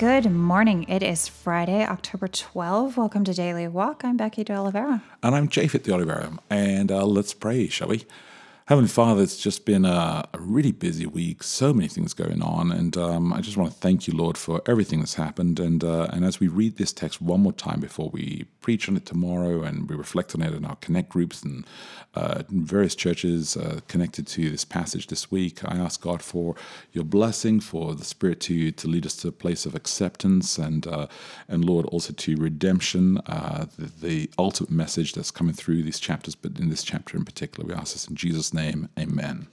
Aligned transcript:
Good 0.00 0.32
morning. 0.32 0.84
It 0.88 1.02
is 1.02 1.28
Friday, 1.28 1.84
October 1.84 2.26
12. 2.26 2.96
Welcome 2.96 3.22
to 3.24 3.34
Daily 3.34 3.68
Walk. 3.68 4.02
I'm 4.02 4.16
Becky 4.16 4.42
de 4.42 4.54
Oliveira. 4.54 5.02
And 5.22 5.34
I'm 5.34 5.46
Japhet 5.46 5.82
de 5.82 5.92
Oliveira. 5.92 6.38
And 6.48 6.90
uh, 6.90 7.04
let's 7.04 7.34
pray, 7.34 7.68
shall 7.68 7.88
we? 7.88 8.06
Heavenly 8.70 8.88
Father, 8.88 9.24
it's 9.24 9.36
just 9.36 9.66
been 9.66 9.84
a, 9.84 10.28
a, 10.32 10.38
really 10.38 10.70
busy 10.70 11.04
week, 11.04 11.42
so 11.42 11.74
many 11.74 11.88
things 11.88 12.14
going 12.14 12.40
on, 12.40 12.70
and 12.70 12.96
um, 12.96 13.32
I 13.32 13.40
just 13.40 13.56
want 13.56 13.72
to 13.72 13.76
thank 13.76 14.06
you, 14.06 14.14
Lord, 14.14 14.38
for 14.38 14.62
everything 14.64 15.00
that's 15.00 15.14
happened. 15.14 15.58
And 15.58 15.82
uh, 15.82 16.06
and 16.12 16.24
as 16.24 16.38
we 16.38 16.46
read 16.46 16.76
this 16.76 16.92
text 16.92 17.20
one 17.20 17.40
more 17.40 17.52
time 17.52 17.80
before 17.80 18.10
we 18.10 18.46
preach 18.60 18.88
on 18.88 18.96
it 18.96 19.06
tomorrow, 19.06 19.64
and 19.64 19.90
we 19.90 19.96
reflect 19.96 20.36
on 20.36 20.42
it 20.42 20.54
in 20.54 20.64
our 20.64 20.76
connect 20.76 21.08
groups 21.08 21.42
and 21.42 21.66
uh, 22.14 22.44
various 22.48 22.94
churches 22.94 23.56
uh, 23.56 23.80
connected 23.88 24.28
to 24.28 24.50
this 24.50 24.64
passage 24.64 25.08
this 25.08 25.32
week, 25.32 25.64
I 25.64 25.76
ask 25.76 26.00
God 26.00 26.22
for 26.22 26.54
your 26.92 27.04
blessing, 27.04 27.58
for 27.58 27.96
the 27.96 28.04
Spirit 28.04 28.38
to 28.42 28.70
to 28.70 28.86
lead 28.86 29.04
us 29.04 29.16
to 29.16 29.28
a 29.28 29.32
place 29.32 29.66
of 29.66 29.74
acceptance, 29.74 30.58
and 30.58 30.86
uh, 30.86 31.08
and 31.48 31.64
Lord 31.64 31.86
also 31.86 32.12
to 32.12 32.36
redemption, 32.36 33.18
uh, 33.26 33.66
the, 33.76 33.90
the 34.06 34.30
ultimate 34.38 34.70
message 34.70 35.14
that's 35.14 35.32
coming 35.32 35.54
through 35.54 35.82
these 35.82 35.98
chapters, 35.98 36.36
but 36.36 36.60
in 36.60 36.70
this 36.70 36.84
chapter 36.84 37.16
in 37.16 37.24
particular, 37.24 37.66
we 37.66 37.74
ask 37.74 37.94
this 37.94 38.06
in 38.06 38.14
Jesus' 38.14 38.54
name 38.54 38.59
name, 38.60 38.88
amen. 38.98 39.46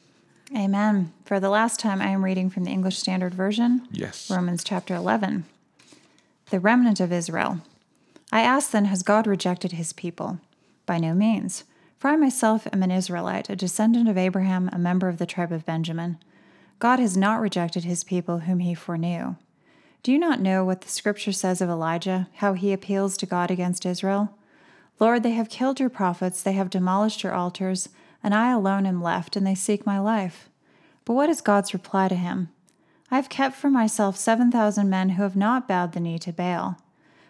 Amen. 0.55 1.13
For 1.25 1.39
the 1.39 1.49
last 1.49 1.79
time, 1.79 2.01
I 2.01 2.07
am 2.07 2.23
reading 2.23 2.49
from 2.49 2.63
the 2.63 2.71
English 2.71 2.97
Standard 2.97 3.33
Version. 3.33 3.87
Yes. 3.91 4.29
Romans 4.29 4.63
chapter 4.63 4.95
11. 4.95 5.45
The 6.49 6.59
remnant 6.59 6.99
of 6.99 7.11
Israel. 7.11 7.59
I 8.31 8.41
ask 8.41 8.71
then, 8.71 8.85
has 8.85 9.03
God 9.03 9.27
rejected 9.27 9.73
his 9.73 9.93
people? 9.93 10.39
By 10.85 10.97
no 10.99 11.13
means. 11.13 11.63
For 11.97 12.09
I 12.09 12.15
myself 12.15 12.67
am 12.71 12.83
an 12.83 12.91
Israelite, 12.91 13.49
a 13.49 13.55
descendant 13.55 14.07
of 14.07 14.17
Abraham, 14.17 14.69
a 14.71 14.77
member 14.77 15.09
of 15.09 15.17
the 15.17 15.25
tribe 15.25 15.51
of 15.51 15.65
Benjamin. 15.65 16.17
God 16.79 16.99
has 16.99 17.17
not 17.17 17.41
rejected 17.41 17.83
his 17.83 18.03
people 18.03 18.39
whom 18.39 18.59
he 18.59 18.73
foreknew. 18.73 19.35
Do 20.03 20.11
you 20.11 20.19
not 20.19 20.39
know 20.39 20.63
what 20.63 20.81
the 20.81 20.89
scripture 20.89 21.31
says 21.31 21.59
of 21.59 21.69
Elijah, 21.69 22.29
how 22.35 22.53
he 22.53 22.71
appeals 22.71 23.17
to 23.17 23.25
God 23.25 23.49
against 23.51 23.85
Israel? 23.85 24.37
Lord, 24.99 25.23
they 25.23 25.31
have 25.31 25.49
killed 25.49 25.79
your 25.79 25.89
prophets, 25.89 26.41
they 26.41 26.53
have 26.53 26.69
demolished 26.69 27.23
your 27.23 27.33
altars 27.33 27.89
and 28.23 28.33
I 28.33 28.51
alone 28.51 28.85
am 28.85 29.01
left, 29.01 29.35
and 29.35 29.45
they 29.45 29.55
seek 29.55 29.85
my 29.85 29.99
life. 29.99 30.49
But 31.05 31.13
what 31.13 31.29
is 31.29 31.41
God's 31.41 31.73
reply 31.73 32.07
to 32.07 32.15
him? 32.15 32.49
I 33.09 33.15
have 33.15 33.29
kept 33.29 33.55
for 33.55 33.69
myself 33.69 34.17
seven 34.17 34.51
thousand 34.51 34.89
men 34.89 35.09
who 35.09 35.23
have 35.23 35.35
not 35.35 35.67
bowed 35.67 35.93
the 35.93 35.99
knee 35.99 36.19
to 36.19 36.33
Baal. 36.33 36.77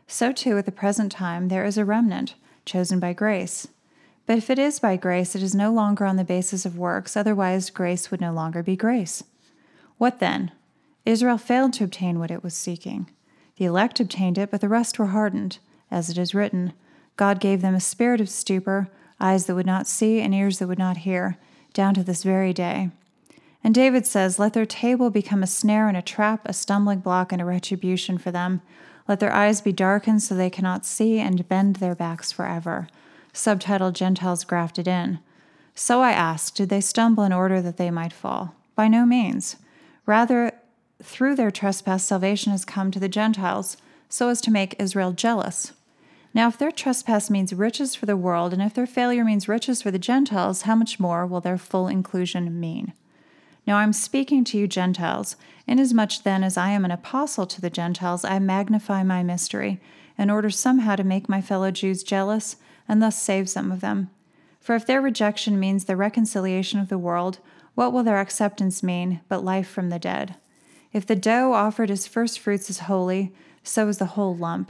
So 0.07 0.31
too, 0.31 0.57
at 0.57 0.65
the 0.65 0.71
present 0.71 1.11
time, 1.11 1.49
there 1.49 1.65
is 1.65 1.77
a 1.77 1.85
remnant, 1.85 2.35
chosen 2.65 2.99
by 2.99 3.13
grace. 3.13 3.67
But 4.25 4.37
if 4.37 4.49
it 4.49 4.59
is 4.59 4.79
by 4.79 4.97
grace, 4.97 5.35
it 5.35 5.43
is 5.43 5.53
no 5.53 5.71
longer 5.71 6.05
on 6.05 6.15
the 6.15 6.23
basis 6.23 6.65
of 6.65 6.77
works, 6.77 7.15
otherwise, 7.15 7.69
grace 7.69 8.09
would 8.09 8.19
no 8.19 8.33
longer 8.33 8.63
be 8.63 8.75
grace. 8.75 9.23
What 9.97 10.19
then? 10.19 10.51
Israel 11.05 11.37
failed 11.37 11.73
to 11.73 11.83
obtain 11.83 12.19
what 12.19 12.31
it 12.31 12.43
was 12.43 12.53
seeking. 12.53 13.09
The 13.57 13.65
elect 13.65 13.99
obtained 13.99 14.37
it, 14.37 14.51
but 14.51 14.61
the 14.61 14.69
rest 14.69 14.99
were 14.99 15.07
hardened. 15.07 15.59
As 15.89 16.09
it 16.09 16.17
is 16.17 16.35
written, 16.35 16.73
God 17.15 17.39
gave 17.39 17.61
them 17.61 17.75
a 17.75 17.79
spirit 17.79 18.19
of 18.19 18.29
stupor 18.29 18.89
eyes 19.19 19.45
that 19.45 19.55
would 19.55 19.65
not 19.65 19.87
see 19.87 20.19
and 20.19 20.33
ears 20.33 20.59
that 20.59 20.67
would 20.67 20.77
not 20.77 20.97
hear, 20.97 21.37
down 21.73 21.93
to 21.93 22.03
this 22.03 22.23
very 22.23 22.53
day. 22.53 22.89
And 23.63 23.73
David 23.73 24.05
says, 24.05 24.39
Let 24.39 24.53
their 24.53 24.65
table 24.65 25.09
become 25.09 25.43
a 25.43 25.47
snare 25.47 25.87
and 25.87 25.97
a 25.97 26.01
trap, 26.01 26.41
a 26.45 26.53
stumbling 26.53 26.99
block 26.99 27.31
and 27.31 27.41
a 27.41 27.45
retribution 27.45 28.17
for 28.17 28.31
them. 28.31 28.61
Let 29.07 29.19
their 29.19 29.33
eyes 29.33 29.61
be 29.61 29.71
darkened 29.71 30.21
so 30.21 30.35
they 30.35 30.49
cannot 30.49 30.85
see 30.85 31.19
and 31.19 31.47
bend 31.47 31.77
their 31.77 31.95
backs 31.95 32.31
forever. 32.31 32.87
Subtitled 33.33 33.93
Gentiles 33.93 34.43
Grafted 34.43 34.87
In. 34.87 35.19
So 35.75 36.01
I 36.01 36.11
ask, 36.11 36.55
did 36.55 36.69
they 36.69 36.81
stumble 36.81 37.23
in 37.23 37.31
order 37.31 37.61
that 37.61 37.77
they 37.77 37.91
might 37.91 38.13
fall? 38.13 38.55
By 38.75 38.87
no 38.87 39.05
means. 39.05 39.57
Rather, 40.05 40.51
through 41.01 41.35
their 41.35 41.51
trespass, 41.51 42.03
salvation 42.03 42.51
has 42.51 42.65
come 42.65 42.89
to 42.91 42.99
the 42.99 43.09
Gentiles, 43.09 43.77
so 44.09 44.29
as 44.29 44.41
to 44.41 44.51
make 44.51 44.75
Israel 44.79 45.11
jealous. 45.11 45.73
Now, 46.37 46.49
if 46.49 46.57
their 46.59 46.71
trespass 46.71 47.31
means 47.31 47.51
riches 47.51 47.95
for 47.95 48.05
the 48.05 48.15
world, 48.15 48.53
and 48.53 48.61
if 48.61 48.75
their 48.75 48.85
failure 48.85 49.25
means 49.25 49.47
riches 49.47 49.81
for 49.81 49.89
the 49.89 49.97
Gentiles, 49.97 50.61
how 50.61 50.75
much 50.75 50.99
more 50.99 51.25
will 51.25 51.41
their 51.41 51.57
full 51.57 51.87
inclusion 51.87 52.59
mean? 52.59 52.93
Now 53.65 53.77
I'm 53.77 53.91
speaking 53.91 54.43
to 54.43 54.57
you, 54.59 54.67
Gentiles. 54.67 55.35
Inasmuch 55.65 56.21
then 56.21 56.43
as 56.43 56.55
I 56.55 56.69
am 56.69 56.85
an 56.85 56.91
apostle 56.91 57.47
to 57.47 57.59
the 57.59 57.71
Gentiles, 57.71 58.23
I 58.23 58.37
magnify 58.37 59.01
my 59.01 59.23
mystery, 59.23 59.81
in 60.15 60.29
order 60.29 60.51
somehow 60.51 60.95
to 60.97 61.03
make 61.03 61.27
my 61.27 61.41
fellow 61.41 61.71
Jews 61.71 62.03
jealous, 62.03 62.57
and 62.87 63.01
thus 63.01 63.19
save 63.19 63.49
some 63.49 63.71
of 63.71 63.81
them. 63.81 64.11
For 64.59 64.75
if 64.75 64.85
their 64.85 65.01
rejection 65.01 65.59
means 65.59 65.85
the 65.85 65.95
reconciliation 65.95 66.79
of 66.79 66.89
the 66.89 66.99
world, 66.99 67.39
what 67.73 67.91
will 67.91 68.03
their 68.03 68.19
acceptance 68.19 68.83
mean 68.83 69.21
but 69.27 69.43
life 69.43 69.67
from 69.67 69.89
the 69.89 69.97
dead? 69.97 70.35
If 70.93 71.03
the 71.03 71.15
dough 71.15 71.53
offered 71.53 71.89
as 71.89 72.05
first 72.05 72.37
fruits 72.37 72.69
is 72.69 72.81
holy, 72.81 73.33
so 73.63 73.87
is 73.87 73.97
the 73.97 74.05
whole 74.05 74.35
lump. 74.35 74.69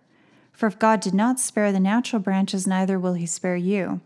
For 0.61 0.67
if 0.67 0.77
God 0.77 0.99
did 0.99 1.15
not 1.15 1.39
spare 1.39 1.71
the 1.71 1.79
natural 1.79 2.21
branches, 2.21 2.67
neither 2.67 2.99
will 2.99 3.15
he 3.15 3.25
spare 3.25 3.55
you. 3.55 3.99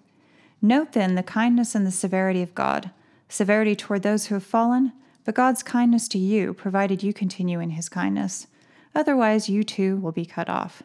Note 0.62 0.94
then 0.94 1.16
the 1.16 1.22
kindness 1.22 1.76
and 1.76 1.86
the 1.86 1.92
severity 1.92 2.42
of 2.42 2.56
God 2.56 2.92
severity 3.28 3.76
toward 3.76 4.04
those 4.04 4.28
who 4.28 4.36
have 4.36 4.44
fallen, 4.46 4.94
but 5.26 5.36
God's 5.36 5.62
kindness 5.64 6.08
to 6.08 6.18
you, 6.18 6.54
provided 6.54 7.04
you 7.04 7.12
continue 7.12 7.60
in 7.60 7.72
his 7.72 7.90
kindness. 7.90 8.48
Otherwise, 8.96 9.50
you 9.50 9.66
too 9.66 9.98
will 9.98 10.14
be 10.14 10.26
cut 10.26 10.48
off. 10.48 10.82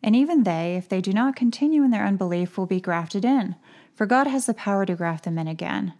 And 0.00 0.14
even 0.14 0.44
they, 0.44 0.76
if 0.76 0.88
they 0.88 1.00
do 1.00 1.12
not 1.12 1.34
continue 1.34 1.82
in 1.82 1.90
their 1.90 2.06
unbelief, 2.06 2.56
will 2.56 2.66
be 2.66 2.80
grafted 2.80 3.24
in, 3.24 3.56
for 3.96 4.06
God 4.06 4.28
has 4.28 4.46
the 4.46 4.54
power 4.54 4.86
to 4.86 4.94
graft 4.94 5.24
them 5.24 5.38
in 5.38 5.48
again. 5.48 5.92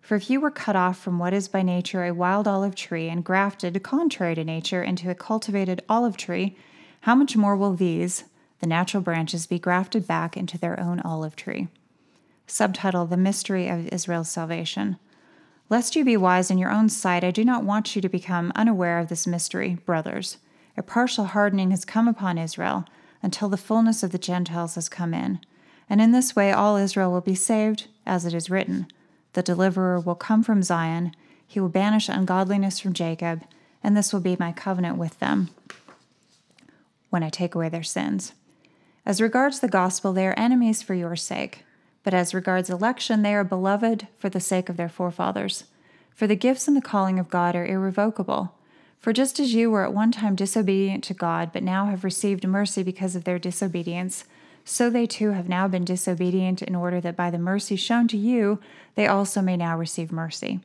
For 0.00 0.16
if 0.16 0.28
you 0.28 0.40
were 0.40 0.50
cut 0.50 0.74
off 0.74 0.98
from 0.98 1.20
what 1.20 1.32
is 1.32 1.46
by 1.46 1.62
nature 1.62 2.04
a 2.04 2.12
wild 2.12 2.48
olive 2.48 2.74
tree 2.74 3.08
and 3.08 3.22
grafted, 3.22 3.80
contrary 3.84 4.34
to 4.34 4.42
nature, 4.42 4.82
into 4.82 5.08
a 5.08 5.14
cultivated 5.14 5.84
olive 5.88 6.16
tree, 6.16 6.56
how 7.02 7.14
much 7.14 7.36
more 7.36 7.54
will 7.54 7.74
these, 7.74 8.24
the 8.60 8.66
natural 8.66 9.02
branches 9.02 9.46
be 9.46 9.58
grafted 9.58 10.06
back 10.06 10.36
into 10.36 10.58
their 10.58 10.78
own 10.80 11.00
olive 11.00 11.36
tree. 11.36 11.68
Subtitle 12.46 13.06
The 13.06 13.16
Mystery 13.16 13.68
of 13.68 13.88
Israel's 13.88 14.30
Salvation. 14.30 14.98
Lest 15.68 15.96
you 15.96 16.04
be 16.04 16.16
wise 16.16 16.50
in 16.50 16.58
your 16.58 16.70
own 16.70 16.88
sight, 16.88 17.24
I 17.24 17.30
do 17.30 17.44
not 17.44 17.64
want 17.64 17.96
you 17.96 18.02
to 18.02 18.08
become 18.08 18.52
unaware 18.54 18.98
of 18.98 19.08
this 19.08 19.26
mystery, 19.26 19.78
brothers. 19.84 20.38
A 20.76 20.82
partial 20.82 21.24
hardening 21.26 21.70
has 21.72 21.84
come 21.84 22.06
upon 22.06 22.38
Israel 22.38 22.84
until 23.22 23.48
the 23.48 23.56
fullness 23.56 24.02
of 24.02 24.12
the 24.12 24.18
Gentiles 24.18 24.76
has 24.76 24.88
come 24.88 25.12
in. 25.12 25.40
And 25.90 26.00
in 26.00 26.12
this 26.12 26.36
way 26.36 26.52
all 26.52 26.76
Israel 26.76 27.10
will 27.10 27.20
be 27.20 27.34
saved, 27.34 27.88
as 28.06 28.24
it 28.24 28.34
is 28.34 28.50
written 28.50 28.86
The 29.32 29.42
deliverer 29.42 29.98
will 29.98 30.14
come 30.14 30.42
from 30.42 30.62
Zion, 30.62 31.12
he 31.46 31.60
will 31.60 31.68
banish 31.68 32.08
ungodliness 32.08 32.78
from 32.78 32.92
Jacob, 32.92 33.42
and 33.82 33.96
this 33.96 34.12
will 34.12 34.20
be 34.20 34.36
my 34.38 34.52
covenant 34.52 34.98
with 34.98 35.18
them 35.18 35.50
when 37.10 37.22
I 37.22 37.28
take 37.28 37.54
away 37.54 37.68
their 37.68 37.82
sins. 37.82 38.32
As 39.06 39.20
regards 39.20 39.60
the 39.60 39.68
gospel, 39.68 40.12
they 40.12 40.26
are 40.26 40.34
enemies 40.36 40.82
for 40.82 40.94
your 40.94 41.14
sake. 41.14 41.64
But 42.02 42.12
as 42.12 42.34
regards 42.34 42.68
election, 42.68 43.22
they 43.22 43.34
are 43.34 43.44
beloved 43.44 44.08
for 44.18 44.28
the 44.28 44.40
sake 44.40 44.68
of 44.68 44.76
their 44.76 44.88
forefathers. 44.88 45.64
For 46.10 46.26
the 46.26 46.34
gifts 46.34 46.66
and 46.66 46.76
the 46.76 46.80
calling 46.80 47.20
of 47.20 47.30
God 47.30 47.54
are 47.54 47.64
irrevocable. 47.64 48.54
For 48.98 49.12
just 49.12 49.38
as 49.38 49.54
you 49.54 49.70
were 49.70 49.84
at 49.84 49.94
one 49.94 50.10
time 50.10 50.34
disobedient 50.34 51.04
to 51.04 51.14
God, 51.14 51.52
but 51.52 51.62
now 51.62 51.86
have 51.86 52.02
received 52.02 52.46
mercy 52.48 52.82
because 52.82 53.14
of 53.14 53.22
their 53.22 53.38
disobedience, 53.38 54.24
so 54.64 54.90
they 54.90 55.06
too 55.06 55.30
have 55.30 55.48
now 55.48 55.68
been 55.68 55.84
disobedient 55.84 56.60
in 56.60 56.74
order 56.74 57.00
that 57.00 57.14
by 57.14 57.30
the 57.30 57.38
mercy 57.38 57.76
shown 57.76 58.08
to 58.08 58.16
you, 58.16 58.58
they 58.96 59.06
also 59.06 59.40
may 59.40 59.56
now 59.56 59.78
receive 59.78 60.10
mercy. 60.10 60.58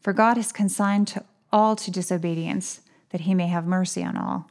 For 0.00 0.12
God 0.12 0.36
has 0.36 0.50
consigned 0.50 1.06
to 1.08 1.24
all 1.52 1.76
to 1.76 1.90
disobedience, 1.92 2.80
that 3.10 3.20
he 3.20 3.34
may 3.34 3.46
have 3.46 3.64
mercy 3.64 4.02
on 4.02 4.16
all. 4.16 4.50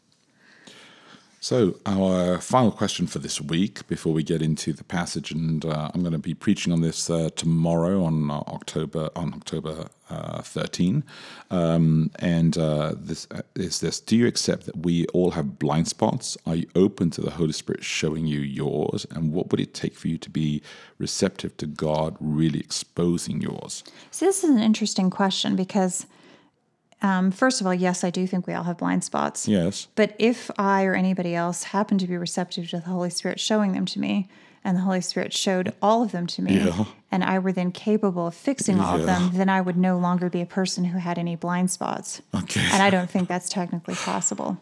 So, 1.43 1.79
our 1.87 2.37
final 2.37 2.71
question 2.71 3.07
for 3.07 3.17
this 3.17 3.41
week 3.41 3.87
before 3.87 4.13
we 4.13 4.21
get 4.21 4.43
into 4.43 4.73
the 4.73 4.83
passage, 4.83 5.31
and 5.31 5.65
uh, 5.65 5.89
I'm 5.91 6.01
going 6.01 6.13
to 6.13 6.19
be 6.19 6.35
preaching 6.35 6.71
on 6.71 6.81
this 6.81 7.09
uh, 7.09 7.31
tomorrow 7.35 8.03
on 8.03 8.29
uh, 8.29 8.43
October 8.45 9.09
on 9.15 9.33
October 9.33 9.87
uh, 10.11 10.43
13. 10.43 11.03
Um, 11.49 12.11
and 12.19 12.59
uh, 12.59 12.93
this 12.95 13.27
uh, 13.31 13.41
is 13.55 13.79
this: 13.79 13.99
Do 13.99 14.15
you 14.15 14.27
accept 14.27 14.67
that 14.67 14.85
we 14.85 15.07
all 15.15 15.31
have 15.31 15.57
blind 15.57 15.87
spots? 15.87 16.37
Are 16.45 16.53
you 16.53 16.67
open 16.75 17.09
to 17.09 17.21
the 17.21 17.31
Holy 17.31 17.53
Spirit 17.53 17.83
showing 17.83 18.27
you 18.27 18.39
yours? 18.39 19.07
And 19.09 19.33
what 19.33 19.49
would 19.49 19.59
it 19.59 19.73
take 19.73 19.95
for 19.95 20.09
you 20.09 20.19
to 20.19 20.29
be 20.29 20.61
receptive 20.99 21.57
to 21.57 21.65
God 21.65 22.17
really 22.19 22.59
exposing 22.59 23.41
yours? 23.41 23.83
So 24.11 24.27
this 24.27 24.43
is 24.43 24.49
an 24.51 24.59
interesting 24.59 25.09
question 25.09 25.55
because. 25.55 26.05
Um, 27.01 27.31
first 27.31 27.61
of 27.61 27.67
all, 27.67 27.73
yes, 27.73 28.03
I 28.03 28.09
do 28.11 28.27
think 28.27 28.45
we 28.47 28.53
all 28.53 28.63
have 28.63 28.77
blind 28.77 29.03
spots. 29.03 29.47
Yes. 29.47 29.87
But 29.95 30.15
if 30.19 30.51
I 30.57 30.83
or 30.85 30.93
anybody 30.93 31.33
else 31.33 31.63
happened 31.63 31.99
to 32.01 32.07
be 32.07 32.15
receptive 32.17 32.69
to 32.69 32.77
the 32.77 32.85
Holy 32.85 33.09
Spirit 33.09 33.39
showing 33.39 33.71
them 33.73 33.85
to 33.87 33.99
me, 33.99 34.27
and 34.63 34.77
the 34.77 34.81
Holy 34.81 35.01
Spirit 35.01 35.33
showed 35.33 35.73
all 35.81 36.03
of 36.03 36.11
them 36.11 36.27
to 36.27 36.41
me, 36.43 36.59
Yeah. 36.59 36.85
and 37.11 37.23
I 37.23 37.39
were 37.39 37.51
then 37.51 37.71
capable 37.71 38.27
of 38.27 38.35
fixing 38.35 38.79
all 38.79 38.95
of 38.99 39.07
them, 39.07 39.31
then 39.33 39.49
I 39.49 39.59
would 39.61 39.77
no 39.77 39.97
longer 39.97 40.29
be 40.29 40.41
a 40.41 40.45
person 40.45 40.85
who 40.85 40.99
had 40.99 41.17
any 41.17 41.35
blind 41.35 41.71
spots. 41.71 42.21
Okay. 42.35 42.61
And 42.71 42.83
I 42.83 42.91
don't 42.91 43.09
think 43.13 43.27
that's 43.27 43.49
technically 43.49 43.95
possible. 43.95 44.59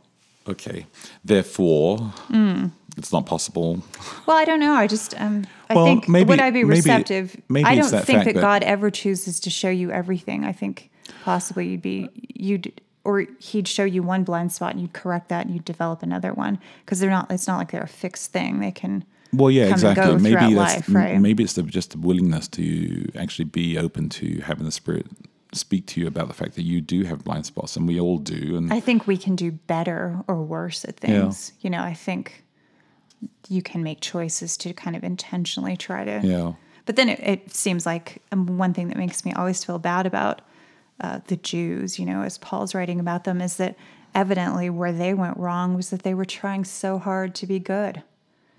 Okay. 0.47 0.85
Therefore, 1.25 1.97
Hmm. 2.29 2.67
it's 2.95 3.11
not 3.11 3.25
possible. 3.25 3.83
Well, 4.25 4.37
I 4.37 4.45
don't 4.45 4.61
know. 4.61 4.73
I 4.73 4.87
just 4.87 5.19
um, 5.19 5.45
I 5.69 5.75
Well, 5.75 5.83
think 5.85 6.07
maybe- 6.07 6.29
would 6.29 6.39
I 6.39 6.49
be 6.51 6.63
maybe- 6.63 6.77
receptive? 6.77 7.35
maybe 7.49 7.65
I 7.67 7.75
don't 7.75 7.89
think 8.05 8.23
that, 8.23 8.35
that- 8.35 8.41
God 8.41 8.63
ever 8.63 8.89
chooses 8.89 9.41
to 9.41 9.49
show 9.49 9.69
you 9.69 9.91
everything. 9.91 10.45
I 10.45 10.53
think 10.53 10.89
possibly 11.23 11.67
you'd 11.69 11.81
be 11.81 12.09
you'd 12.35 12.81
or 13.03 13.25
he'd 13.39 13.67
show 13.67 13.83
you 13.83 14.03
one 14.03 14.23
blind 14.23 14.51
spot 14.51 14.71
and 14.71 14.81
you'd 14.81 14.93
correct 14.93 15.29
that 15.29 15.45
and 15.45 15.53
you'd 15.53 15.65
develop 15.65 16.03
another 16.03 16.33
one 16.33 16.59
because 16.85 16.99
they're 16.99 17.09
not. 17.09 17.31
It's 17.31 17.47
not 17.47 17.57
like 17.57 17.71
they're 17.71 17.81
a 17.83 17.87
fixed 17.87 18.31
thing. 18.31 18.59
They 18.59 18.71
can. 18.71 19.05
Well, 19.31 19.51
yeah, 19.51 19.65
exactly. 19.65 20.17
Maybe 20.17 20.55
that's 20.55 20.87
life, 20.87 20.89
right? 20.89 21.19
maybe 21.19 21.43
it's 21.43 21.53
the, 21.53 21.63
just 21.63 21.91
the 21.91 21.99
willingness 21.99 22.47
to 22.49 23.11
actually 23.15 23.45
be 23.45 23.77
open 23.77 24.09
to 24.09 24.39
having 24.39 24.65
the 24.65 24.71
Spirit 24.71 25.05
speak 25.51 25.85
to 25.87 26.01
you 26.01 26.07
about 26.07 26.27
the 26.27 26.33
fact 26.33 26.55
that 26.55 26.63
you 26.63 26.81
do 26.81 27.03
have 27.03 27.23
blind 27.23 27.45
spots, 27.45 27.75
and 27.75 27.87
we 27.87 27.99
all 27.99 28.17
do. 28.17 28.57
And 28.57 28.73
I 28.73 28.79
think 28.79 29.07
we 29.07 29.17
can 29.17 29.35
do 29.35 29.51
better 29.51 30.23
or 30.27 30.41
worse 30.43 30.83
at 30.85 30.97
things. 30.97 31.53
You 31.61 31.69
know, 31.69 31.81
I 31.81 31.93
think 31.93 32.43
you 33.47 33.61
can 33.61 33.83
make 33.83 34.01
choices 34.01 34.57
to 34.57 34.73
kind 34.73 34.95
of 34.95 35.03
intentionally 35.03 35.75
try 35.77 36.05
to 36.05 36.21
yeah, 36.23 36.53
But 36.85 36.95
then 36.95 37.09
it, 37.09 37.19
it 37.19 37.53
seems 37.53 37.85
like 37.85 38.21
um, 38.31 38.57
one 38.57 38.73
thing 38.73 38.87
that 38.87 38.97
makes 38.97 39.25
me 39.25 39.33
always 39.33 39.63
feel 39.63 39.79
bad 39.79 40.05
about 40.05 40.41
uh, 41.01 41.19
the 41.27 41.37
Jews, 41.37 41.97
you 41.99 42.05
know, 42.05 42.21
as 42.23 42.37
Paul's 42.37 42.75
writing 42.75 42.99
about 42.99 43.23
them, 43.23 43.41
is 43.41 43.57
that 43.57 43.75
evidently 44.15 44.69
where 44.69 44.91
they 44.91 45.13
went 45.13 45.37
wrong 45.37 45.75
was 45.75 45.89
that 45.91 46.03
they 46.03 46.13
were 46.13 46.25
trying 46.25 46.65
so 46.65 46.97
hard 46.97 47.35
to 47.35 47.47
be 47.47 47.59
good, 47.59 48.03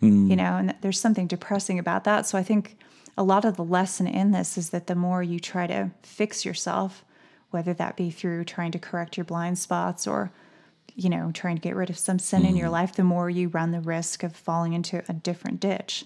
you 0.00 0.36
know, 0.36 0.56
and 0.56 0.74
there's 0.80 0.98
something 0.98 1.26
depressing 1.26 1.78
about 1.78 2.04
that. 2.04 2.26
So 2.26 2.38
I 2.38 2.42
think 2.42 2.78
a 3.18 3.22
lot 3.22 3.44
of 3.44 3.56
the 3.56 3.64
lesson 3.64 4.06
in 4.06 4.30
this 4.30 4.56
is 4.56 4.70
that 4.70 4.86
the 4.86 4.94
more 4.94 5.22
you 5.22 5.38
try 5.38 5.66
to 5.66 5.90
fix 6.02 6.44
yourself, 6.44 7.04
whether 7.50 7.74
that 7.74 7.96
be 7.96 8.10
through 8.10 8.44
trying 8.44 8.70
to 8.72 8.78
correct 8.78 9.16
your 9.18 9.24
blind 9.24 9.58
spots 9.58 10.06
or 10.06 10.30
you 10.96 11.08
know, 11.08 11.30
trying 11.32 11.56
to 11.56 11.62
get 11.62 11.76
rid 11.76 11.88
of 11.90 11.98
some 11.98 12.18
sin 12.18 12.44
in 12.44 12.56
your 12.56 12.68
life, 12.68 12.94
the 12.94 13.04
more 13.04 13.30
you 13.30 13.48
run 13.48 13.70
the 13.70 13.80
risk 13.80 14.22
of 14.22 14.34
falling 14.34 14.72
into 14.72 15.02
a 15.08 15.12
different 15.12 15.60
ditch. 15.60 16.04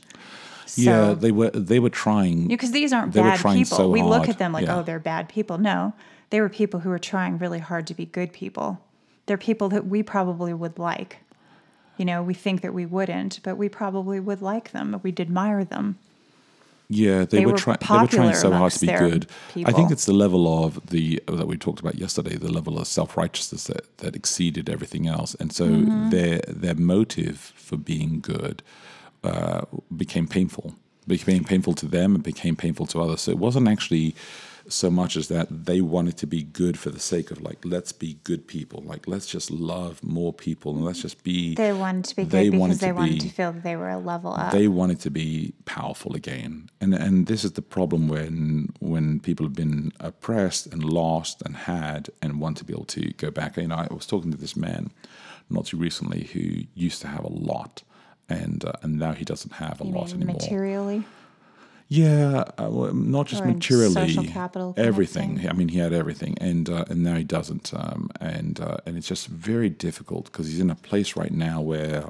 yeah, 0.76 1.14
they 1.14 1.32
were 1.32 1.50
they 1.50 1.78
were 1.78 1.90
trying. 1.90 2.48
because 2.48 2.72
these 2.72 2.92
aren't 2.92 3.12
bad 3.12 3.38
people. 3.38 3.64
so 3.64 3.88
we 3.88 4.02
look 4.02 4.28
at 4.28 4.38
them 4.38 4.52
like, 4.52 4.66
Yeah. 4.66 4.78
oh, 4.78 4.82
they're 4.82 4.98
bad 4.98 5.28
people. 5.28 5.58
No, 5.58 5.94
they 6.34 6.40
were 6.40 6.48
people 6.48 6.81
who 6.81 6.90
were 6.90 6.98
trying 6.98 7.38
really 7.38 7.60
hard 7.60 7.86
to 7.86 7.94
be 7.94 8.06
good 8.06 8.32
people. 8.32 8.81
They're 9.26 9.38
people 9.38 9.69
that 9.69 9.86
we 9.86 10.02
probably 10.02 10.52
would 10.52 10.81
like. 10.81 11.19
You 11.96 12.04
know, 12.04 12.25
we 12.25 12.34
think 12.34 12.60
that 12.62 12.75
we 12.75 12.86
wouldn't, 12.86 13.38
but 13.44 13.56
we 13.56 13.69
probably 13.69 14.19
would 14.19 14.42
like 14.42 14.72
them. 14.72 14.98
We'd 15.04 15.20
admire 15.20 15.64
them. 15.64 15.96
Yeah, 16.88 17.20
they, 17.25 17.38
They 17.38 17.46
were 17.46 17.52
were 17.52 17.58
trying. 17.58 17.78
They 17.88 17.98
were 17.98 18.08
trying 18.08 18.34
so 18.34 18.50
hard 18.50 18.72
to 18.72 18.81
be 18.81 18.88
good. 18.88 19.28
I 19.64 19.70
think 19.72 19.92
it's 19.92 20.06
the 20.06 20.12
level 20.12 20.64
of 20.64 20.84
the 20.90 21.22
that 21.28 21.46
we 21.46 21.56
talked 21.56 21.78
about 21.78 21.94
yesterday, 21.94 22.34
the 22.36 22.52
level 22.52 22.81
of 22.81 22.88
self 22.88 23.16
righteousness 23.16 23.64
that, 23.69 23.96
that 23.98 24.16
exceeded 24.16 24.69
everything 24.69 25.06
else, 25.06 25.36
and 25.36 25.52
so 25.52 25.66
Mm-hmm. 25.69 26.10
their 26.10 26.40
their 26.48 26.75
motive 26.75 27.38
for 27.54 27.76
being 27.76 28.20
good 28.20 28.60
uh, 29.22 29.62
became 29.96 30.26
painful. 30.26 30.75
Became 31.06 31.44
painful 31.44 31.75
to 31.75 31.86
them 31.86 32.16
and 32.16 32.25
became 32.25 32.56
painful 32.56 32.86
to 32.86 33.00
others. 33.02 33.20
So 33.20 33.31
it 33.31 33.38
wasn't 33.38 33.69
actually 33.69 34.16
so 34.69 34.90
much 34.90 35.16
as 35.16 35.28
that 35.28 35.46
they 35.66 35.81
wanted 35.81 36.16
to 36.19 36.26
be 36.26 36.43
good 36.43 36.78
for 36.78 36.90
the 36.90 37.00
sake 37.00 37.31
of 37.31 37.40
like 37.43 37.58
let's 37.64 37.93
be 37.93 38.19
good 38.25 38.46
people, 38.46 38.82
like 38.87 39.06
let's 39.06 39.26
just 39.26 39.50
love 39.50 40.02
more 40.02 40.32
people 40.32 40.75
and 40.75 40.84
let's 40.84 41.02
just 41.02 41.22
be. 41.22 41.55
They 41.55 41.72
wanted 41.72 42.05
to 42.06 42.16
be 42.16 42.25
They 42.25 42.49
good 42.50 42.58
wanted 42.58 42.75
because 42.75 42.81
they 42.81 42.88
to 42.88 42.93
wanted 42.94 43.12
be- 43.14 43.28
to 43.28 43.34
feel 43.34 43.52
that 43.52 43.62
they 43.62 43.76
were 43.76 43.90
a 43.90 43.99
level 43.99 44.32
up. 44.34 44.52
they 44.52 44.69
wanted 44.69 45.00
to 45.00 45.11
be 45.11 45.52
powerful 45.64 46.14
again 46.14 46.69
and 46.81 46.94
and 46.94 47.26
this 47.26 47.44
is 47.44 47.52
the 47.52 47.62
problem 47.62 48.08
when 48.08 48.69
when 48.81 49.20
people 49.20 49.44
have 49.46 49.55
been 49.55 49.93
oppressed 50.00 50.67
and 50.72 50.82
lost 50.84 51.43
and 51.43 51.56
had 51.56 52.08
and 52.22 52.40
want 52.40 52.56
to 52.58 52.64
be 52.64 52.72
able 52.72 52.84
to 52.84 53.12
go 53.25 53.31
back 53.31 53.56
you 53.56 53.67
know 53.69 53.75
i 53.76 53.87
was 53.93 54.06
talking 54.06 54.31
to 54.31 54.37
this 54.37 54.56
man 54.56 54.90
not 55.50 55.67
too 55.67 55.76
recently 55.76 56.25
who 56.32 56.64
used 56.75 57.00
to 57.00 57.08
have 57.08 57.25
a 57.25 57.32
lot 57.32 57.82
and 58.28 58.64
uh, 58.64 58.72
and 58.82 58.99
now 58.99 59.12
he 59.12 59.25
doesn't 59.25 59.52
have 59.55 59.81
a 59.81 59.84
you 59.84 59.93
lot 59.93 60.12
anymore 60.12 60.34
materially? 60.37 61.05
Yeah, 62.02 62.44
uh, 62.58 62.69
well, 62.70 62.93
not 62.94 63.26
just 63.26 63.43
Or 63.43 63.46
materially, 63.55 64.26
capital 64.26 64.75
everything. 64.76 65.38
thing? 65.38 65.49
I 65.49 65.52
mean, 65.58 65.69
he 65.69 65.79
had 65.79 65.93
everything, 65.93 66.35
and 66.41 66.69
uh, 66.76 66.85
and 66.91 66.99
now 67.08 67.17
he 67.23 67.25
doesn't, 67.25 67.67
um, 67.82 68.11
and 68.20 68.55
uh, 68.69 68.79
and 68.87 68.96
it's 68.99 69.08
just 69.14 69.26
very 69.29 69.70
difficult 69.70 70.25
because 70.26 70.46
he's 70.49 70.61
in 70.61 70.70
a 70.70 70.75
place 70.88 71.11
right 71.23 71.32
now 71.32 71.61
where 71.73 72.05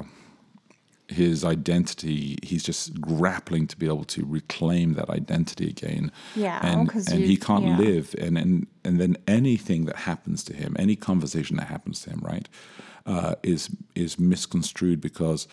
his 1.09 1.45
identity, 1.45 2.39
he's 2.43 2.63
just 2.63 2.99
grappling 3.01 3.67
to 3.69 3.77
be 3.77 3.87
able 3.87 4.05
to 4.05 4.25
reclaim 4.25 4.95
that 4.95 5.11
identity 5.11 5.69
again. 5.69 6.11
Yeah, 6.35 6.59
and 6.67 6.89
'cause 6.89 7.09
and 7.13 7.21
you- 7.21 7.27
he 7.29 7.37
can't 7.37 7.65
yeah. 7.67 7.79
live, 7.79 8.15
and 8.19 8.39
and 8.39 8.67
and 8.85 9.01
then 9.01 9.17
anything 9.29 9.85
that 9.85 9.97
happens 10.11 10.43
to 10.45 10.55
him, 10.55 10.75
any 10.79 10.97
conversation 10.97 11.57
that 11.59 11.69
happens 11.69 12.01
to 12.03 12.11
him, 12.11 12.21
right, 12.23 12.49
uh, 13.07 13.35
is 13.43 13.69
is 13.95 14.19
misconstrued 14.19 15.01
because 15.01 15.47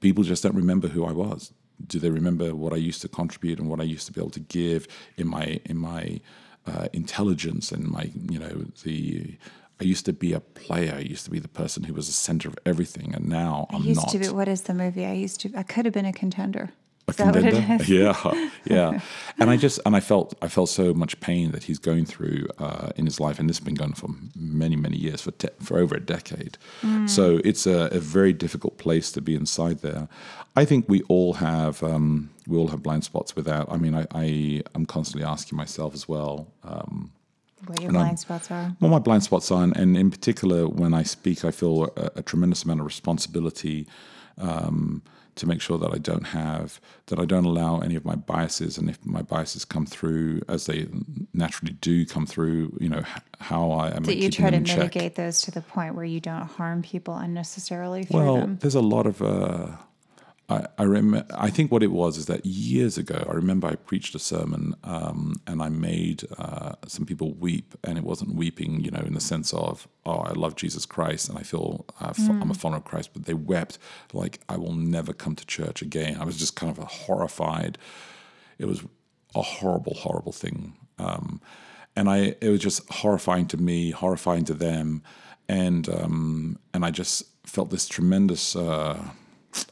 people 0.00 0.24
just 0.24 0.42
don't 0.42 0.54
remember 0.56 0.88
who 0.88 1.04
I 1.04 1.12
was. 1.12 1.52
Do 1.86 1.98
they 1.98 2.10
remember 2.10 2.54
what 2.54 2.72
I 2.72 2.76
used 2.76 3.02
to 3.02 3.08
contribute 3.08 3.58
and 3.58 3.68
what 3.68 3.80
I 3.80 3.84
used 3.84 4.06
to 4.06 4.12
be 4.12 4.20
able 4.20 4.30
to 4.30 4.40
give 4.40 4.86
in 5.16 5.28
my 5.28 5.60
in 5.64 5.76
my 5.76 6.20
uh, 6.66 6.88
intelligence 6.92 7.72
and 7.72 7.88
my 7.88 8.10
you 8.28 8.38
know 8.38 8.66
the 8.84 9.36
I 9.80 9.84
used 9.84 10.06
to 10.06 10.12
be 10.12 10.32
a 10.32 10.40
player. 10.40 10.94
I 10.96 11.00
used 11.00 11.24
to 11.26 11.30
be 11.30 11.38
the 11.38 11.48
person 11.48 11.84
who 11.84 11.94
was 11.94 12.08
the 12.08 12.12
center 12.12 12.48
of 12.48 12.58
everything, 12.66 13.14
and 13.14 13.28
now 13.28 13.66
I 13.70 13.76
I'm 13.76 13.82
used 13.82 14.00
not. 14.00 14.08
to 14.10 14.18
be, 14.18 14.28
what 14.28 14.48
is 14.48 14.62
the 14.62 14.74
movie? 14.74 15.06
I 15.06 15.12
used 15.12 15.40
to, 15.42 15.52
I 15.56 15.62
could 15.62 15.84
have 15.84 15.94
been 15.94 16.04
a 16.04 16.12
contender. 16.12 16.70
A 17.08 17.10
Is 17.10 17.16
that 17.16 17.34
what 17.34 17.44
it 17.44 17.50
contender. 17.54 17.84
Yeah, 17.84 18.48
yeah. 18.64 19.00
And 19.38 19.50
I 19.50 19.56
just 19.56 19.80
and 19.86 19.96
I 19.96 20.00
felt 20.00 20.34
I 20.42 20.48
felt 20.48 20.68
so 20.68 20.92
much 20.94 21.18
pain 21.20 21.50
that 21.52 21.64
he's 21.64 21.78
going 21.78 22.04
through 22.06 22.46
uh, 22.58 22.90
in 22.96 23.04
his 23.06 23.18
life, 23.20 23.38
and 23.38 23.48
this 23.48 23.58
has 23.58 23.64
been 23.64 23.74
going 23.74 23.94
for 23.94 24.08
many 24.36 24.76
many 24.76 24.96
years 24.96 25.20
for 25.22 25.30
te- 25.32 25.48
for 25.60 25.78
over 25.78 25.94
a 25.96 26.00
decade. 26.00 26.58
Mm. 26.82 27.08
So 27.08 27.40
it's 27.44 27.66
a, 27.66 27.88
a 27.92 27.98
very 27.98 28.32
difficult 28.32 28.78
place 28.78 29.10
to 29.12 29.20
be 29.20 29.34
inside 29.34 29.80
there. 29.80 30.08
I 30.56 30.64
think 30.64 30.86
we 30.88 31.02
all 31.08 31.34
have 31.34 31.82
um, 31.82 32.30
we 32.46 32.56
all 32.58 32.68
have 32.68 32.82
blind 32.82 33.04
spots 33.04 33.34
without. 33.36 33.70
I 33.70 33.76
mean, 33.76 33.94
I, 33.94 34.06
I 34.12 34.62
I'm 34.74 34.86
constantly 34.86 35.24
asking 35.26 35.56
myself 35.56 35.94
as 35.94 36.08
well. 36.08 36.48
Um, 36.64 37.12
What 37.66 37.80
your 37.80 37.88
And 37.90 37.96
I'm- 37.98 38.06
blind 38.06 38.18
spots 38.20 38.50
are. 38.50 38.76
Well, 38.80 38.90
my 38.90 38.98
blind 39.00 39.22
spots 39.22 39.50
are, 39.50 39.62
and, 39.62 39.76
and 39.76 39.96
in 39.96 40.10
particular, 40.10 40.66
when 40.68 40.94
I 40.94 41.04
speak, 41.04 41.44
I 41.44 41.50
feel 41.52 41.84
a, 41.96 42.10
a 42.16 42.22
tremendous 42.22 42.64
amount 42.64 42.80
of 42.80 42.86
responsibility 42.86 43.86
um, 44.38 45.02
to 45.36 45.46
make 45.46 45.60
sure 45.60 45.78
that 45.78 45.92
I 45.94 45.98
don't 45.98 46.26
have 46.28 46.80
that 47.06 47.18
I 47.20 47.24
don't 47.24 47.44
allow 47.44 47.78
any 47.78 47.94
of 47.94 48.04
my 48.04 48.16
biases, 48.16 48.76
and 48.78 48.90
if 48.90 48.98
my 49.06 49.22
biases 49.22 49.64
come 49.64 49.86
through 49.86 50.42
as 50.48 50.66
they 50.66 50.88
naturally 51.32 51.74
do 51.80 52.04
come 52.06 52.26
through, 52.26 52.76
you 52.80 52.88
know 52.88 52.98
h- 53.00 53.22
how 53.40 53.70
I 53.70 53.94
am 53.94 54.02
That 54.04 54.16
you 54.16 54.30
try 54.30 54.50
to 54.50 54.56
in 54.56 54.64
check. 54.64 54.78
mitigate 54.78 55.14
those 55.14 55.40
to 55.42 55.50
the 55.52 55.60
point 55.60 55.94
where 55.94 56.04
you 56.04 56.18
don't 56.20 56.42
harm 56.42 56.82
people 56.82 57.14
unnecessarily 57.14 58.06
Well, 58.10 58.36
them. 58.36 58.58
there's 58.60 58.74
a 58.74 58.80
lot 58.80 59.06
of. 59.06 59.22
Uh, 59.22 59.68
I 60.48 60.66
I, 60.78 60.84
rem- 60.84 61.24
I 61.34 61.50
think 61.50 61.70
what 61.70 61.82
it 61.82 61.92
was 61.92 62.16
is 62.16 62.26
that 62.26 62.44
years 62.46 62.96
ago, 62.98 63.26
I 63.28 63.32
remember 63.32 63.68
I 63.68 63.74
preached 63.74 64.14
a 64.14 64.18
sermon 64.18 64.74
um, 64.84 65.34
and 65.46 65.62
I 65.62 65.68
made 65.68 66.24
uh, 66.38 66.74
some 66.86 67.04
people 67.04 67.34
weep, 67.34 67.74
and 67.84 67.98
it 67.98 68.04
wasn't 68.04 68.34
weeping, 68.34 68.80
you 68.80 68.90
know, 68.90 69.00
in 69.00 69.14
the 69.14 69.20
sense 69.20 69.52
of, 69.52 69.86
oh, 70.06 70.18
I 70.18 70.32
love 70.32 70.56
Jesus 70.56 70.86
Christ 70.86 71.28
and 71.28 71.38
I 71.38 71.42
feel 71.42 71.84
uh, 72.00 72.12
fo- 72.12 72.32
I'm 72.32 72.50
a 72.50 72.54
follower 72.54 72.78
of 72.78 72.84
Christ, 72.84 73.10
but 73.12 73.24
they 73.26 73.34
wept 73.34 73.78
like, 74.12 74.40
I 74.48 74.56
will 74.56 74.74
never 74.74 75.12
come 75.12 75.34
to 75.36 75.46
church 75.46 75.82
again. 75.82 76.18
I 76.20 76.24
was 76.24 76.36
just 76.36 76.56
kind 76.56 76.76
of 76.76 76.82
horrified. 76.82 77.76
It 78.58 78.66
was 78.66 78.82
a 79.34 79.42
horrible, 79.42 79.94
horrible 79.94 80.32
thing. 80.32 80.74
Um, 80.98 81.40
and 81.94 82.08
I 82.08 82.36
it 82.40 82.48
was 82.48 82.60
just 82.60 82.88
horrifying 82.90 83.46
to 83.48 83.56
me, 83.56 83.90
horrifying 83.90 84.44
to 84.44 84.54
them, 84.54 85.02
and 85.48 85.88
um, 85.88 86.58
and 86.72 86.84
I 86.84 86.90
just 86.90 87.24
felt 87.44 87.70
this 87.70 87.88
tremendous. 87.88 88.54
Uh, 88.54 89.02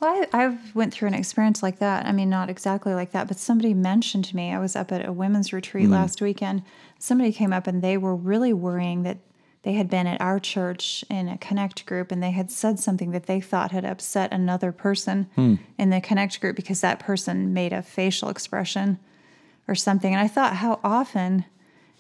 Well, 0.00 0.26
I, 0.32 0.46
I 0.46 0.58
went 0.74 0.92
through 0.92 1.08
an 1.08 1.14
experience 1.14 1.62
like 1.62 1.78
that. 1.78 2.06
I 2.06 2.12
mean, 2.12 2.28
not 2.28 2.50
exactly 2.50 2.94
like 2.94 3.12
that, 3.12 3.28
but 3.28 3.38
somebody 3.38 3.74
mentioned 3.74 4.24
to 4.26 4.36
me. 4.36 4.52
I 4.52 4.58
was 4.58 4.76
up 4.76 4.92
at 4.92 5.06
a 5.06 5.12
women's 5.12 5.52
retreat 5.52 5.88
mm. 5.88 5.92
last 5.92 6.20
weekend. 6.20 6.62
Somebody 6.98 7.32
came 7.32 7.52
up 7.52 7.66
and 7.66 7.82
they 7.82 7.96
were 7.96 8.14
really 8.14 8.52
worrying 8.52 9.02
that 9.02 9.18
they 9.62 9.72
had 9.72 9.90
been 9.90 10.06
at 10.06 10.20
our 10.20 10.38
church 10.38 11.04
in 11.10 11.28
a 11.28 11.38
connect 11.38 11.86
group 11.86 12.12
and 12.12 12.22
they 12.22 12.30
had 12.30 12.52
said 12.52 12.78
something 12.78 13.10
that 13.10 13.26
they 13.26 13.40
thought 13.40 13.72
had 13.72 13.84
upset 13.84 14.32
another 14.32 14.70
person 14.70 15.28
hmm. 15.34 15.56
in 15.76 15.90
the 15.90 16.00
connect 16.00 16.40
group 16.40 16.54
because 16.54 16.80
that 16.82 17.00
person 17.00 17.52
made 17.52 17.72
a 17.72 17.82
facial 17.82 18.28
expression 18.28 18.98
or 19.66 19.74
something. 19.74 20.14
And 20.14 20.22
I 20.22 20.28
thought 20.28 20.56
how 20.56 20.78
often 20.84 21.46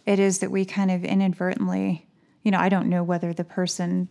it 0.06 0.20
is 0.20 0.38
that 0.38 0.52
we 0.52 0.64
kind 0.64 0.92
of 0.92 1.04
inadvertently, 1.04 2.06
you 2.44 2.52
know, 2.52 2.58
I 2.58 2.68
don't 2.68 2.88
know 2.88 3.02
whether 3.02 3.32
the 3.32 3.42
person 3.42 4.08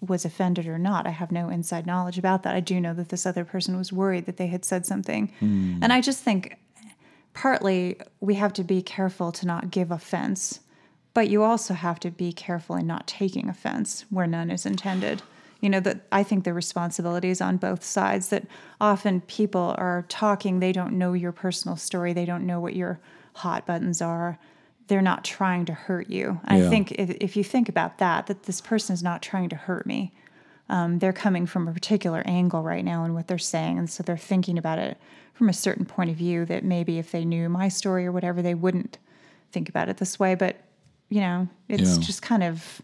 was 0.00 0.24
offended 0.24 0.66
or 0.66 0.78
not. 0.78 1.06
I 1.06 1.10
have 1.10 1.32
no 1.32 1.48
inside 1.48 1.86
knowledge 1.86 2.18
about 2.18 2.42
that. 2.44 2.54
I 2.54 2.60
do 2.60 2.80
know 2.80 2.94
that 2.94 3.08
this 3.08 3.26
other 3.26 3.44
person 3.44 3.76
was 3.76 3.92
worried 3.92 4.26
that 4.26 4.36
they 4.36 4.46
had 4.46 4.64
said 4.64 4.86
something. 4.86 5.32
Hmm. 5.40 5.78
And 5.82 5.92
I 5.92 6.00
just 6.00 6.22
think 6.22 6.56
partly 7.34 8.00
we 8.20 8.34
have 8.34 8.52
to 8.54 8.64
be 8.64 8.82
careful 8.82 9.32
to 9.32 9.46
not 9.46 9.70
give 9.70 9.90
offense, 9.90 10.60
but 11.14 11.28
you 11.28 11.42
also 11.42 11.74
have 11.74 11.98
to 12.00 12.10
be 12.10 12.32
careful 12.32 12.76
in 12.76 12.86
not 12.86 13.06
taking 13.06 13.48
offense 13.48 14.04
where 14.10 14.26
none 14.26 14.50
is 14.50 14.64
intended. 14.64 15.22
You 15.60 15.70
know, 15.70 15.80
that 15.80 16.06
I 16.12 16.22
think 16.22 16.44
the 16.44 16.54
responsibility 16.54 17.30
is 17.30 17.40
on 17.40 17.56
both 17.56 17.82
sides, 17.82 18.28
that 18.28 18.44
often 18.80 19.22
people 19.22 19.74
are 19.76 20.04
talking, 20.08 20.60
they 20.60 20.70
don't 20.70 20.92
know 20.92 21.14
your 21.14 21.32
personal 21.32 21.76
story, 21.76 22.12
they 22.12 22.24
don't 22.24 22.46
know 22.46 22.60
what 22.60 22.76
your 22.76 23.00
hot 23.34 23.66
buttons 23.66 24.00
are. 24.00 24.38
They're 24.88 25.02
not 25.02 25.22
trying 25.24 25.66
to 25.66 25.72
hurt 25.74 26.08
you. 26.08 26.40
I 26.44 26.60
think 26.68 26.92
if, 26.92 27.10
if 27.20 27.36
you 27.36 27.44
think 27.44 27.68
about 27.68 27.98
that, 27.98 28.26
that 28.26 28.44
this 28.44 28.60
person 28.60 28.94
is 28.94 29.02
not 29.02 29.22
trying 29.22 29.48
to 29.50 29.56
hurt 29.56 29.86
me. 29.86 30.12
Um, 30.70 30.98
they're 30.98 31.12
coming 31.14 31.46
from 31.46 31.68
a 31.68 31.72
particular 31.72 32.22
angle 32.26 32.62
right 32.62 32.84
now 32.84 33.04
in 33.04 33.14
what 33.14 33.26
they're 33.28 33.38
saying. 33.38 33.78
And 33.78 33.88
so 33.88 34.02
they're 34.02 34.16
thinking 34.18 34.58
about 34.58 34.78
it 34.78 34.98
from 35.34 35.48
a 35.48 35.52
certain 35.52 35.84
point 35.86 36.10
of 36.10 36.16
view 36.16 36.44
that 36.46 36.64
maybe 36.64 36.98
if 36.98 37.10
they 37.12 37.24
knew 37.24 37.48
my 37.48 37.68
story 37.68 38.04
or 38.06 38.12
whatever, 38.12 38.42
they 38.42 38.54
wouldn't 38.54 38.98
think 39.52 39.68
about 39.68 39.88
it 39.88 39.98
this 39.98 40.18
way. 40.18 40.34
But, 40.34 40.56
you 41.08 41.20
know, 41.20 41.48
it's 41.68 41.96
Yeah. 41.96 42.02
just 42.04 42.22
kind 42.22 42.42
of, 42.42 42.82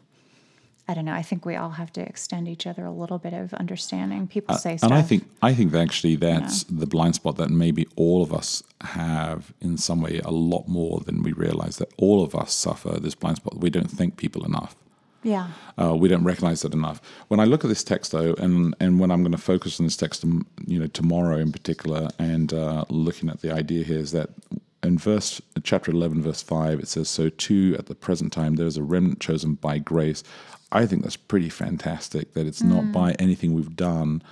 I 0.87 0.93
don't 0.95 1.07
know. 1.07 1.15
I 1.15 1.23
think 1.23 1.47
we 1.47 1.57
all 1.57 1.71
have 1.71 1.91
to 1.95 2.03
extend 2.03 2.47
each 2.47 2.67
other 2.67 2.85
a 2.85 2.91
little 2.91 3.19
bit 3.19 3.33
of 3.33 3.55
understanding. 3.55 4.27
People 4.27 4.55
say 4.57 4.77
stuff. 4.77 4.91
Uh, 4.91 4.95
and 4.95 5.03
I 5.03 5.07
think 5.07 5.25
I 5.41 5.55
think 5.55 5.73
actually 5.75 6.17
that's 6.17 6.65
the 6.65 6.87
blind 6.87 7.15
spot 7.15 7.37
that 7.37 7.49
maybe 7.51 7.87
all 7.97 8.23
of 8.23 8.35
us 8.35 8.63
have 8.83 9.55
in 9.63 9.79
some 9.79 10.03
way 10.03 10.21
a 10.25 10.31
lot 10.31 10.69
more 10.69 11.01
than 11.01 11.23
we 11.23 11.33
realize 11.33 11.79
that 11.79 11.91
all 11.97 12.23
of 12.23 12.35
us 12.35 12.53
suffer 12.53 13.01
this 13.01 13.15
blind 13.15 13.39
spot. 13.39 13.59
We 13.61 13.71
don't 13.71 13.91
think 13.91 14.17
people 14.19 14.45
enough. 14.45 14.77
yeah. 15.23 15.49
Uh, 15.81 15.97
we 15.97 16.07
don't 16.09 16.23
recognize 16.25 16.61
that 16.63 16.75
enough. 16.75 17.01
When 17.29 17.41
I 17.41 17.45
look 17.47 17.65
at 17.65 17.69
this 17.69 17.83
text, 17.83 18.13
though, 18.13 18.35
and 18.35 18.75
and 18.79 19.01
when 19.01 19.11
I'm 19.11 19.23
going 19.23 19.33
to 19.33 19.39
focus 19.39 19.81
on 19.81 19.87
this 19.87 19.97
text, 19.97 20.23
you 20.67 20.79
know, 20.79 20.87
tomorrow 20.89 21.39
in 21.39 21.51
particular, 21.51 22.11
and 22.19 22.53
uh, 22.53 22.85
looking 22.91 23.31
at 23.31 23.41
the 23.41 23.51
idea 23.53 23.85
here 23.85 23.99
is 23.99 24.13
that 24.13 24.29
in 24.83 24.99
verse 24.99 25.41
chapter 25.65 25.91
11, 25.91 26.23
verse 26.23 26.43
five, 26.43 26.79
it 26.79 26.89
says, 26.89 27.09
"So 27.09 27.29
too 27.29 27.75
at 27.79 27.87
the 27.87 27.95
present 27.95 28.33
time 28.33 28.55
there 28.55 28.67
is 28.67 28.77
a 28.77 28.83
remnant 28.83 29.21
chosen 29.21 29.55
by 29.55 29.79
grace." 29.79 30.23
I 30.71 30.87
think 30.87 31.03
that's 31.03 31.17
pretty 31.17 31.49
fantastic. 31.49 32.35
That 32.35 32.47
it's 32.47 32.63
not 32.63 32.85
hmm. 32.85 32.93
by 32.93 33.13
anything 33.13 33.53
we've 33.53 33.77
done 33.77 34.23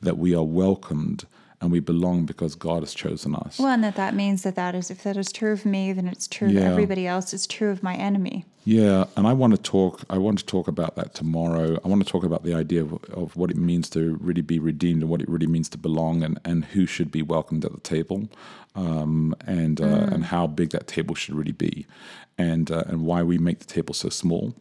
that 0.00 0.18
we 0.18 0.34
are 0.34 0.44
welcomed 0.44 1.26
and 1.62 1.70
we 1.70 1.78
belong 1.78 2.26
because 2.26 2.56
God 2.56 2.82
has 2.82 2.92
chosen 2.92 3.36
us. 3.36 3.58
Well, 3.58 3.68
and 3.68 3.84
that 3.84 3.94
that 3.94 4.14
means 4.14 4.42
that 4.42 4.56
that 4.56 4.74
is, 4.74 4.90
if 4.90 5.04
that 5.04 5.16
is 5.16 5.32
true 5.32 5.52
of 5.52 5.64
me, 5.64 5.92
then 5.92 6.08
it's 6.08 6.26
true 6.26 6.48
of 6.48 6.56
everybody 6.56 7.06
else. 7.06 7.32
It's 7.32 7.46
true 7.46 7.70
of 7.70 7.82
my 7.82 7.94
enemy. 7.94 8.44
Yeah, 8.64 9.04
and 9.16 9.26
I 9.26 9.32
want 9.32 9.54
to 9.54 9.62
talk. 9.62 10.02
I 10.10 10.18
want 10.18 10.38
to 10.40 10.44
talk 10.44 10.66
about 10.68 10.96
that 10.96 11.14
tomorrow. 11.14 11.78
I 11.84 11.88
want 11.88 12.04
to 12.04 12.12
talk 12.12 12.24
about 12.24 12.42
the 12.42 12.54
idea 12.54 12.82
of, 12.82 12.92
of 13.12 13.36
what 13.36 13.50
it 13.50 13.56
means 13.56 13.88
to 13.90 14.16
really 14.20 14.42
be 14.42 14.58
redeemed 14.58 15.02
and 15.02 15.10
what 15.10 15.22
it 15.22 15.28
really 15.28 15.46
means 15.46 15.68
to 15.70 15.78
belong, 15.78 16.22
and, 16.22 16.38
and 16.44 16.64
who 16.66 16.84
should 16.84 17.10
be 17.10 17.22
welcomed 17.22 17.64
at 17.64 17.72
the 17.72 17.80
table, 17.80 18.28
um, 18.74 19.34
and 19.46 19.80
uh, 19.80 20.08
and 20.12 20.24
how 20.26 20.48
big 20.48 20.70
that 20.70 20.88
table 20.88 21.14
should 21.14 21.36
really 21.36 21.52
be, 21.52 21.86
and 22.36 22.70
uh, 22.70 22.84
and 22.88 23.06
why 23.06 23.22
we 23.22 23.38
make 23.38 23.60
the 23.60 23.66
table 23.66 23.94
so 23.94 24.08
small, 24.08 24.54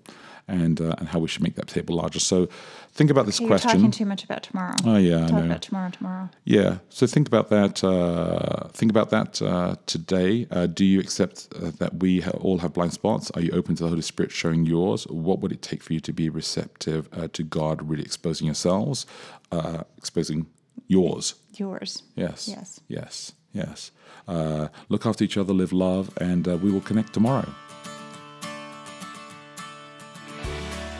and 0.51 0.79
uh, 0.81 0.95
and 0.99 1.07
how 1.07 1.19
we 1.19 1.27
should 1.27 1.43
make 1.43 1.55
that 1.55 1.67
table 1.67 1.95
larger. 1.95 2.19
So, 2.19 2.47
think 2.93 3.09
about 3.09 3.25
this 3.25 3.39
You're 3.39 3.49
question. 3.49 3.71
talking 3.71 3.91
too 3.91 4.05
much 4.05 4.23
about 4.23 4.43
tomorrow. 4.43 4.75
Oh 4.85 4.97
yeah, 4.97 5.25
I 5.25 5.27
Talk 5.27 5.43
about 5.45 5.61
tomorrow 5.61 5.89
tomorrow. 5.89 6.29
Yeah. 6.43 6.77
So 6.89 7.07
think 7.07 7.27
about 7.27 7.49
that. 7.49 7.83
Uh, 7.83 8.67
think 8.79 8.91
about 8.91 9.09
that 9.09 9.41
uh, 9.41 9.75
today. 9.85 10.47
Uh, 10.51 10.67
do 10.67 10.85
you 10.85 10.99
accept 10.99 11.47
uh, 11.55 11.71
that 11.79 11.91
we 12.03 12.21
ha- 12.21 12.37
all 12.45 12.57
have 12.59 12.73
blind 12.73 12.93
spots? 12.93 13.31
Are 13.31 13.41
you 13.41 13.51
open 13.51 13.75
to 13.75 13.83
the 13.83 13.89
Holy 13.89 14.01
Spirit 14.01 14.31
showing 14.31 14.65
yours? 14.65 15.05
What 15.07 15.39
would 15.39 15.51
it 15.51 15.61
take 15.61 15.81
for 15.83 15.93
you 15.93 15.99
to 16.01 16.13
be 16.13 16.29
receptive 16.29 17.07
uh, 17.13 17.27
to 17.33 17.43
God 17.43 17.89
really 17.89 18.03
exposing 18.03 18.45
yourselves, 18.45 19.05
uh, 19.51 19.83
exposing 19.97 20.47
yours? 20.87 21.35
Yours. 21.55 22.03
Yes. 22.15 22.47
Yes. 22.47 22.79
Yes. 22.87 23.33
Yes. 23.53 23.91
Uh, 24.27 24.67
look 24.89 25.05
after 25.05 25.23
each 25.23 25.37
other, 25.37 25.53
live 25.53 25.73
love, 25.73 26.09
and 26.21 26.47
uh, 26.47 26.55
we 26.57 26.71
will 26.71 26.81
connect 26.81 27.13
tomorrow. 27.13 27.49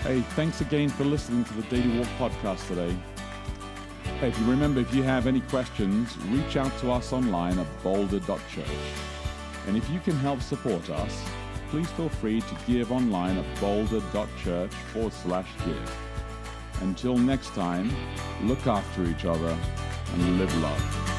Hey, 0.03 0.21
thanks 0.21 0.61
again 0.61 0.89
for 0.89 1.03
listening 1.03 1.43
to 1.45 1.53
the 1.53 1.61
Daily 1.63 1.99
Walk 1.99 2.07
podcast 2.17 2.67
today. 2.67 2.97
Hey, 4.19 4.29
if 4.29 4.39
you 4.39 4.45
remember, 4.49 4.81
if 4.81 4.91
you 4.95 5.03
have 5.03 5.27
any 5.27 5.41
questions, 5.41 6.17
reach 6.29 6.57
out 6.57 6.75
to 6.79 6.91
us 6.91 7.13
online 7.13 7.59
at 7.59 7.83
boulder.church. 7.83 8.65
And 9.67 9.77
if 9.77 9.87
you 9.91 9.99
can 9.99 10.15
help 10.15 10.41
support 10.41 10.89
us, 10.89 11.23
please 11.69 11.87
feel 11.91 12.09
free 12.09 12.41
to 12.41 12.57
give 12.65 12.91
online 12.91 13.37
at 13.37 13.61
boulder.church 13.61 14.73
forward 14.91 15.13
slash 15.13 15.49
give. 15.65 15.97
Until 16.81 17.15
next 17.15 17.49
time, 17.49 17.95
look 18.41 18.65
after 18.65 19.03
each 19.03 19.25
other 19.25 19.55
and 20.13 20.39
live 20.39 20.57
love. 20.63 21.10